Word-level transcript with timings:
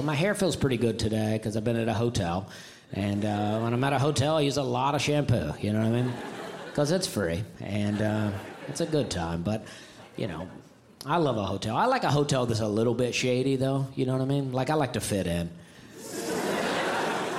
But 0.00 0.06
my 0.06 0.14
hair 0.14 0.34
feels 0.34 0.56
pretty 0.56 0.78
good 0.78 0.98
today 0.98 1.34
because 1.34 1.58
I've 1.58 1.64
been 1.64 1.76
at 1.76 1.86
a 1.86 1.92
hotel. 1.92 2.48
And 2.94 3.22
uh, 3.22 3.60
when 3.60 3.74
I'm 3.74 3.84
at 3.84 3.92
a 3.92 3.98
hotel, 3.98 4.38
I 4.38 4.40
use 4.40 4.56
a 4.56 4.62
lot 4.62 4.94
of 4.94 5.02
shampoo. 5.02 5.52
You 5.60 5.74
know 5.74 5.80
what 5.80 5.88
I 5.88 5.90
mean? 5.90 6.10
Because 6.68 6.90
it's 6.90 7.06
free 7.06 7.44
and 7.60 8.00
uh, 8.00 8.30
it's 8.66 8.80
a 8.80 8.86
good 8.86 9.10
time. 9.10 9.42
But, 9.42 9.62
you 10.16 10.26
know, 10.26 10.48
I 11.04 11.18
love 11.18 11.36
a 11.36 11.44
hotel. 11.44 11.76
I 11.76 11.84
like 11.84 12.04
a 12.04 12.10
hotel 12.10 12.46
that's 12.46 12.60
a 12.60 12.66
little 12.66 12.94
bit 12.94 13.14
shady, 13.14 13.56
though. 13.56 13.88
You 13.94 14.06
know 14.06 14.14
what 14.14 14.22
I 14.22 14.24
mean? 14.24 14.52
Like, 14.52 14.70
I 14.70 14.74
like 14.74 14.94
to 14.94 15.02
fit 15.02 15.26
in. 15.26 15.50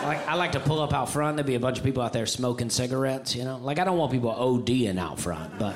Like, 0.03 0.27
I 0.27 0.35
like 0.35 0.51
to 0.51 0.59
pull 0.59 0.81
up 0.81 0.93
out 0.93 1.09
front. 1.09 1.37
There'd 1.37 1.47
be 1.47 1.55
a 1.55 1.59
bunch 1.59 1.79
of 1.79 1.83
people 1.83 2.03
out 2.03 2.13
there 2.13 2.27
smoking 2.27 2.69
cigarettes, 2.69 3.35
you 3.35 3.43
know? 3.43 3.57
Like, 3.57 3.79
I 3.79 3.85
don't 3.85 3.97
want 3.97 4.11
people 4.11 4.31
ODing 4.31 4.99
out 4.99 5.19
front, 5.19 5.57
but 5.57 5.75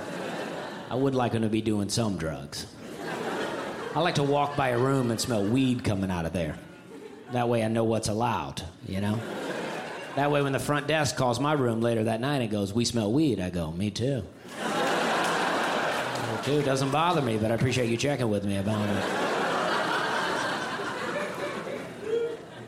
I 0.92 0.94
would 0.94 1.16
like 1.16 1.32
them 1.32 1.42
to 1.42 1.50
be 1.50 1.64
doing 1.64 1.90
some 1.90 2.18
drugs. 2.18 2.68
I 3.96 4.02
like 4.02 4.16
to 4.16 4.24
walk 4.24 4.56
by 4.56 4.70
a 4.70 4.78
room 4.78 5.10
and 5.10 5.20
smell 5.20 5.44
weed 5.44 5.84
coming 5.84 6.12
out 6.12 6.28
of 6.28 6.34
there. 6.34 6.60
That 7.32 7.50
way 7.50 7.64
I 7.64 7.68
know 7.68 7.84
what's 7.84 8.08
allowed, 8.08 8.62
you 8.88 9.02
know? 9.02 9.20
That 10.16 10.32
way 10.32 10.42
when 10.42 10.54
the 10.54 10.60
front 10.60 10.88
desk 10.88 11.18
calls 11.18 11.40
my 11.40 11.54
room 11.54 11.82
later 11.82 12.06
that 12.06 12.22
night 12.22 12.42
and 12.42 12.50
goes, 12.50 12.74
We 12.74 12.86
smell 12.86 13.12
weed, 13.12 13.40
I 13.40 13.50
go, 13.50 13.72
Me 13.72 13.92
too. 13.92 14.24
Me 14.58 16.42
too. 16.44 16.62
Doesn't 16.62 16.92
bother 16.92 17.22
me, 17.22 17.38
but 17.38 17.52
I 17.52 17.56
appreciate 17.56 17.90
you 17.90 17.98
checking 17.98 18.30
with 18.30 18.46
me 18.46 18.58
about 18.58 18.88
it. 18.88 19.04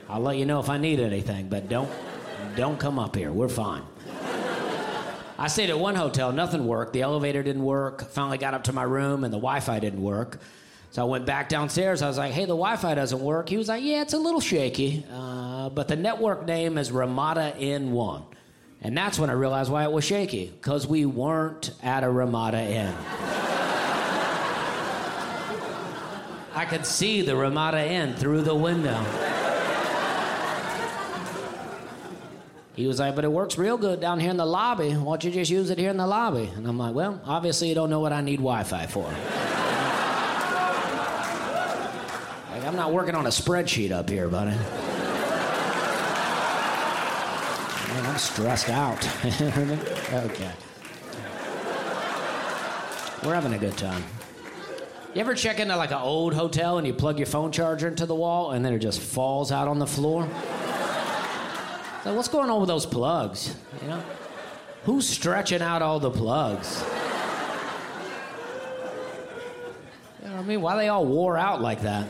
I'll 0.09 0.21
let 0.21 0.37
you 0.37 0.45
know 0.45 0.59
if 0.59 0.69
I 0.69 0.77
need 0.77 0.99
anything, 0.99 1.47
but 1.47 1.69
don't 1.69 1.91
don't 2.55 2.79
come 2.79 2.97
up 2.97 3.15
here. 3.15 3.31
We're 3.31 3.49
fine. 3.49 3.83
I 5.37 5.47
stayed 5.47 5.69
at 5.69 5.77
one 5.77 5.93
hotel, 5.93 6.31
nothing 6.31 6.65
worked. 6.65 6.93
The 6.93 7.03
elevator 7.03 7.43
didn't 7.43 7.63
work. 7.63 8.09
Finally 8.09 8.39
got 8.39 8.55
up 8.55 8.63
to 8.63 8.73
my 8.73 8.81
room 8.81 9.23
and 9.23 9.31
the 9.31 9.37
Wi-Fi 9.37 9.79
didn't 9.79 10.01
work. 10.01 10.39
So 10.89 11.01
I 11.01 11.05
went 11.05 11.25
back 11.25 11.49
downstairs. 11.49 12.01
I 12.01 12.07
was 12.07 12.17
like, 12.17 12.31
"Hey, 12.31 12.43
the 12.43 12.55
Wi-Fi 12.55 12.95
doesn't 12.95 13.19
work." 13.21 13.49
He 13.49 13.57
was 13.57 13.67
like, 13.67 13.83
"Yeah, 13.83 14.01
it's 14.01 14.13
a 14.13 14.17
little 14.17 14.39
shaky, 14.39 15.05
uh, 15.11 15.69
but 15.69 15.87
the 15.87 15.95
network 15.95 16.45
name 16.45 16.77
is 16.77 16.91
Ramada 16.91 17.53
Inn1." 17.59 18.23
And 18.81 18.97
that's 18.97 19.19
when 19.19 19.29
I 19.29 19.33
realized 19.33 19.71
why 19.71 19.83
it 19.83 19.91
was 19.91 20.05
shaky, 20.05 20.47
because 20.47 20.87
we 20.87 21.05
weren't 21.05 21.71
at 21.83 22.03
a 22.03 22.09
Ramada 22.09 22.61
Inn. 22.61 22.93
I 26.53 26.65
could 26.65 26.85
see 26.85 27.21
the 27.21 27.35
Ramada 27.35 27.85
Inn 27.85 28.15
through 28.15 28.41
the 28.41 28.55
window. 28.55 29.03
He 32.75 32.85
was 32.85 32.99
like, 32.99 33.15
but 33.15 33.25
it 33.25 33.31
works 33.31 33.57
real 33.57 33.77
good 33.77 33.99
down 33.99 34.19
here 34.19 34.29
in 34.29 34.37
the 34.37 34.45
lobby. 34.45 34.91
Why 34.91 35.03
don't 35.03 35.23
you 35.23 35.31
just 35.31 35.49
use 35.49 35.71
it 35.71 35.79
here 35.79 35.89
in 35.89 35.97
the 35.97 36.05
lobby? 36.05 36.51
And 36.55 36.67
I'm 36.67 36.77
like, 36.77 36.93
well, 36.93 37.19
obviously 37.25 37.69
you 37.69 37.75
don't 37.75 37.89
know 37.89 37.99
what 37.99 38.13
I 38.13 38.21
need 38.21 38.37
Wi 38.37 38.63
Fi 38.63 38.85
for. 38.85 39.03
like, 42.51 42.63
I'm 42.65 42.66
not 42.77 42.93
working 42.93 43.15
on 43.15 43.25
a 43.25 43.29
spreadsheet 43.29 43.91
up 43.91 44.07
here, 44.07 44.29
buddy. 44.29 44.51
Man, 47.87 48.05
I'm 48.05 48.17
stressed 48.17 48.69
out. 48.69 49.03
okay. 49.25 50.51
We're 53.23 53.33
having 53.33 53.53
a 53.53 53.57
good 53.57 53.75
time. 53.77 54.03
You 55.15 55.21
ever 55.21 55.33
check 55.33 55.59
into 55.59 55.75
like 55.75 55.89
an 55.89 55.97
old 55.97 56.35
hotel 56.35 56.77
and 56.77 56.85
you 56.85 56.93
plug 56.93 57.17
your 57.17 57.25
phone 57.25 57.51
charger 57.51 57.87
into 57.87 58.05
the 58.05 58.13
wall 58.13 58.51
and 58.51 58.63
then 58.63 58.73
it 58.73 58.79
just 58.79 59.01
falls 59.01 59.51
out 59.51 59.67
on 59.67 59.79
the 59.79 59.87
floor? 59.87 60.21
Like, 62.05 62.15
what's 62.15 62.27
going 62.27 62.51
on 62.51 62.59
with 62.59 62.67
those 62.67 62.85
plugs? 62.85 63.55
You 63.81 63.87
know, 63.87 64.03
who's 64.83 65.09
stretching 65.09 65.63
out 65.63 65.81
all 65.81 65.99
the 65.99 66.11
plugs? 66.11 66.83
I 70.45 70.47
mean? 70.47 70.61
Why 70.61 70.75
they 70.75 70.87
all 70.87 71.05
wore 71.05 71.37
out 71.37 71.61
like 71.61 71.81
that? 71.81 72.07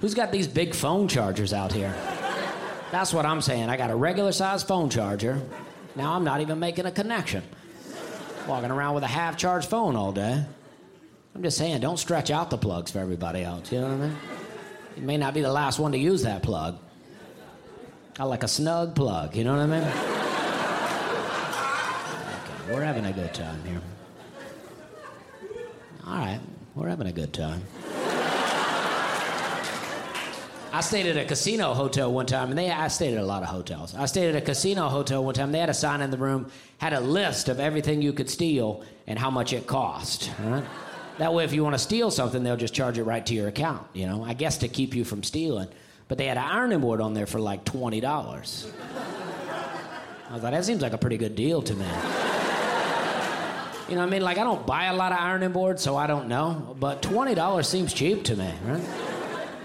Who's 0.00 0.14
got 0.14 0.30
these 0.30 0.46
big 0.46 0.74
phone 0.74 1.08
chargers 1.08 1.52
out 1.52 1.72
here? 1.72 1.94
That's 2.90 3.12
what 3.12 3.26
I'm 3.26 3.40
saying. 3.40 3.68
I 3.68 3.76
got 3.76 3.90
a 3.90 3.96
regular 3.96 4.32
sized 4.32 4.68
phone 4.68 4.90
charger. 4.90 5.42
Now 5.94 6.12
I'm 6.12 6.24
not 6.24 6.40
even 6.40 6.58
making 6.58 6.86
a 6.86 6.92
connection. 6.92 7.42
Walking 8.46 8.70
around 8.70 8.94
with 8.94 9.04
a 9.04 9.08
half 9.08 9.36
charged 9.36 9.68
phone 9.68 9.96
all 9.96 10.12
day. 10.12 10.44
I'm 11.34 11.42
just 11.42 11.58
saying, 11.58 11.80
don't 11.80 11.98
stretch 11.98 12.30
out 12.30 12.50
the 12.50 12.58
plugs 12.58 12.90
for 12.90 12.98
everybody 12.98 13.42
else. 13.42 13.72
You 13.72 13.80
know 13.80 13.88
what 13.88 13.94
I 13.94 14.08
mean? 14.08 14.16
You 14.96 15.02
may 15.02 15.16
not 15.16 15.34
be 15.34 15.42
the 15.42 15.52
last 15.52 15.78
one 15.78 15.92
to 15.92 15.98
use 15.98 16.22
that 16.22 16.42
plug. 16.42 16.78
I 18.18 18.24
like 18.24 18.42
a 18.42 18.48
snug 18.48 18.94
plug, 18.94 19.36
you 19.36 19.44
know 19.44 19.52
what 19.52 19.60
I 19.60 19.66
mean? 19.66 19.82
Okay, 22.62 22.74
we're 22.74 22.82
having 22.82 23.04
a 23.04 23.12
good 23.12 23.34
time 23.34 23.62
here. 23.64 23.82
All 26.06 26.14
right, 26.14 26.38
we're 26.76 26.88
having 26.88 27.08
a 27.08 27.12
good 27.12 27.32
time. 27.32 27.62
I 30.72 30.80
stayed 30.80 31.06
at 31.06 31.16
a 31.16 31.24
casino 31.24 31.74
hotel 31.74 32.12
one 32.12 32.26
time, 32.26 32.50
and 32.50 32.58
they 32.58 32.70
I 32.70 32.86
stayed 32.88 33.14
at 33.14 33.20
a 33.20 33.26
lot 33.26 33.42
of 33.42 33.48
hotels. 33.48 33.92
I 33.94 34.06
stayed 34.06 34.28
at 34.28 34.36
a 34.36 34.40
casino 34.40 34.88
hotel 34.88 35.24
one 35.24 35.34
time. 35.34 35.50
They 35.50 35.58
had 35.58 35.70
a 35.70 35.74
sign 35.74 36.02
in 36.02 36.12
the 36.12 36.18
room, 36.18 36.48
had 36.78 36.92
a 36.92 37.00
list 37.00 37.48
of 37.48 37.58
everything 37.58 38.02
you 38.02 38.12
could 38.12 38.30
steal 38.30 38.84
and 39.08 39.18
how 39.18 39.30
much 39.30 39.52
it 39.52 39.66
cost. 39.66 40.30
Right? 40.44 40.62
That 41.18 41.34
way, 41.34 41.44
if 41.44 41.52
you 41.52 41.64
want 41.64 41.74
to 41.74 41.78
steal 41.78 42.12
something, 42.12 42.44
they'll 42.44 42.56
just 42.56 42.74
charge 42.74 42.98
it 42.98 43.04
right 43.04 43.24
to 43.26 43.34
your 43.34 43.48
account. 43.48 43.84
You 43.92 44.06
know, 44.06 44.22
I 44.22 44.34
guess 44.34 44.58
to 44.58 44.68
keep 44.68 44.94
you 44.94 45.04
from 45.04 45.24
stealing. 45.24 45.68
But 46.06 46.18
they 46.18 46.26
had 46.26 46.36
an 46.36 46.44
ironing 46.44 46.80
board 46.80 47.00
on 47.00 47.14
there 47.14 47.26
for 47.26 47.40
like 47.40 47.64
twenty 47.64 48.00
dollars. 48.00 48.70
I 50.30 50.34
was 50.34 50.42
like, 50.44 50.52
that 50.52 50.64
seems 50.64 50.82
like 50.82 50.92
a 50.92 50.98
pretty 50.98 51.16
good 51.16 51.34
deal 51.34 51.62
to 51.62 51.74
me. 51.74 51.86
You 53.88 53.94
know 53.94 54.00
what 54.00 54.08
I 54.08 54.10
mean? 54.10 54.22
Like, 54.22 54.38
I 54.38 54.44
don't 54.44 54.66
buy 54.66 54.86
a 54.86 54.96
lot 54.96 55.12
of 55.12 55.18
ironing 55.18 55.52
boards, 55.52 55.80
so 55.80 55.96
I 55.96 56.08
don't 56.08 56.26
know. 56.26 56.76
But 56.80 57.02
$20 57.02 57.64
seems 57.64 57.92
cheap 57.92 58.24
to 58.24 58.36
me, 58.36 58.52
right? 58.64 58.82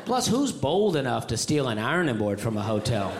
Plus, 0.05 0.27
who's 0.27 0.51
bold 0.51 0.95
enough 0.95 1.27
to 1.27 1.37
steal 1.37 1.67
an 1.69 1.79
ironing 1.79 2.17
board 2.17 2.39
from 2.39 2.55
a 2.55 2.61
hotel? 2.61 3.11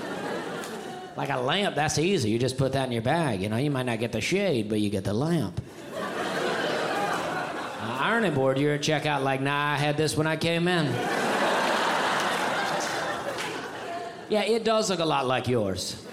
Like 1.18 1.30
a 1.30 1.38
lamp, 1.38 1.76
that's 1.76 1.98
easy. 1.98 2.30
You 2.30 2.38
just 2.38 2.58
put 2.58 2.74
that 2.74 2.86
in 2.86 2.92
your 2.92 3.02
bag. 3.02 3.42
You 3.42 3.50
know, 3.50 3.58
you 3.58 3.72
might 3.72 3.88
not 3.88 4.00
get 4.00 4.12
the 4.12 4.22
shade, 4.22 4.70
but 4.70 4.80
you 4.80 4.90
get 4.90 5.04
the 5.04 5.14
lamp. 5.14 5.60
Ironing 7.82 8.34
board, 8.34 8.58
you're 8.58 8.74
at 8.74 8.82
checkout 8.82 9.24
like, 9.24 9.42
nah, 9.42 9.74
I 9.74 9.78
had 9.78 9.96
this 9.98 10.18
when 10.18 10.28
I 10.28 10.36
came 10.36 10.68
in. 10.68 10.86
Yeah, 14.30 14.44
it 14.44 14.64
does 14.64 14.90
look 14.90 15.00
a 15.00 15.06
lot 15.06 15.28
like 15.28 15.48
yours. 15.48 16.04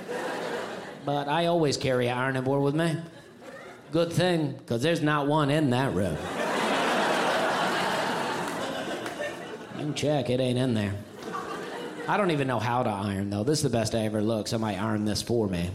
But 1.04 1.28
I 1.28 1.46
always 1.46 1.76
carry 1.76 2.08
an 2.08 2.18
ironing 2.18 2.42
board 2.44 2.62
with 2.62 2.74
me. 2.74 2.96
Good 3.90 4.12
thing, 4.12 4.52
because 4.52 4.82
there's 4.82 5.00
not 5.00 5.26
one 5.26 5.50
in 5.50 5.70
that 5.70 5.94
room. 5.94 6.16
You 9.76 9.84
can 9.84 9.94
check, 9.94 10.28
it 10.28 10.40
ain't 10.40 10.58
in 10.58 10.74
there. 10.74 10.92
I 12.06 12.16
don't 12.16 12.30
even 12.30 12.46
know 12.48 12.58
how 12.58 12.82
to 12.82 12.90
iron, 12.90 13.30
though. 13.30 13.44
This 13.44 13.58
is 13.58 13.62
the 13.62 13.70
best 13.70 13.94
I 13.94 14.00
ever 14.00 14.20
look. 14.20 14.48
Somebody 14.48 14.76
iron 14.76 15.04
this 15.04 15.22
for 15.22 15.46
me. 15.46 15.70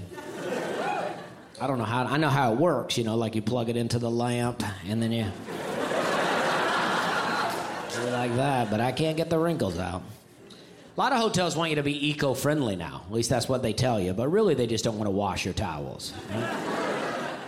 I 1.62 1.68
don't 1.68 1.78
know 1.78 1.86
how. 1.86 2.04
I 2.04 2.18
know 2.18 2.30
how 2.30 2.52
it 2.54 2.60
works. 2.60 2.98
You 2.98 3.04
know, 3.04 3.16
like 3.16 3.36
you 3.36 3.42
plug 3.42 3.70
it 3.70 3.78
into 3.78 3.98
the 3.98 4.12
lamp, 4.12 4.64
and 4.88 5.02
then 5.02 5.12
you, 5.12 5.26
like 8.12 8.36
that. 8.36 8.70
But 8.70 8.82
I 8.82 8.92
can't 8.92 9.16
get 9.16 9.30
the 9.30 9.40
wrinkles 9.40 9.80
out. 9.80 10.02
A 10.52 11.00
lot 11.00 11.14
of 11.14 11.20
hotels 11.20 11.56
want 11.56 11.70
you 11.70 11.78
to 11.78 11.84
be 11.84 12.10
eco-friendly 12.10 12.76
now. 12.76 13.04
At 13.08 13.12
least 13.14 13.30
that's 13.30 13.48
what 13.48 13.64
they 13.64 13.74
tell 13.74 14.00
you. 14.00 14.14
But 14.14 14.28
really, 14.28 14.54
they 14.56 14.68
just 14.68 14.84
don't 14.84 14.98
want 14.98 15.08
to 15.08 15.12
wash 15.12 15.46
your 15.46 15.54
towels. 15.54 16.14
Right? 16.30 16.83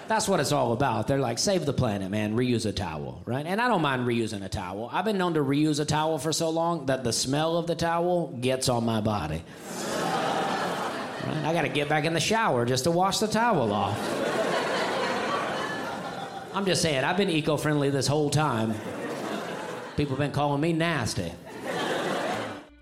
That's 0.07 0.27
what 0.27 0.39
it's 0.39 0.51
all 0.51 0.71
about. 0.73 1.07
They're 1.07 1.19
like, 1.19 1.39
save 1.39 1.65
the 1.65 1.73
planet, 1.73 2.11
man. 2.11 2.35
Reuse 2.35 2.65
a 2.65 2.71
towel, 2.71 3.21
right? 3.25 3.45
And 3.45 3.59
I 3.59 3.67
don't 3.67 3.81
mind 3.81 4.05
reusing 4.05 4.43
a 4.43 4.49
towel. 4.49 4.89
I've 4.91 5.05
been 5.05 5.17
known 5.17 5.33
to 5.33 5.39
reuse 5.39 5.79
a 5.79 5.85
towel 5.85 6.19
for 6.19 6.31
so 6.31 6.49
long 6.49 6.85
that 6.85 7.03
the 7.03 7.11
smell 7.11 7.57
of 7.57 7.65
the 7.65 7.75
towel 7.75 8.27
gets 8.39 8.69
on 8.69 8.85
my 8.85 9.01
body. 9.01 9.43
Right? 11.25 11.45
I 11.45 11.53
got 11.53 11.63
to 11.63 11.69
get 11.69 11.89
back 11.89 12.05
in 12.05 12.13
the 12.13 12.19
shower 12.19 12.65
just 12.65 12.83
to 12.83 12.91
wash 12.91 13.17
the 13.17 13.27
towel 13.27 13.73
off. 13.73 13.97
I'm 16.53 16.65
just 16.65 16.81
saying, 16.81 17.03
I've 17.03 17.17
been 17.17 17.29
eco 17.29 17.57
friendly 17.57 17.89
this 17.89 18.07
whole 18.07 18.29
time. 18.29 18.75
People 19.97 20.15
have 20.15 20.19
been 20.19 20.31
calling 20.31 20.61
me 20.61 20.71
nasty. 20.71 21.31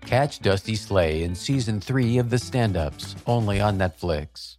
Catch 0.02 0.40
Dusty 0.40 0.76
Slay 0.76 1.22
in 1.22 1.34
season 1.34 1.80
three 1.80 2.18
of 2.18 2.28
The 2.28 2.38
Stand 2.38 2.76
Ups, 2.76 3.16
only 3.26 3.60
on 3.60 3.78
Netflix. 3.78 4.58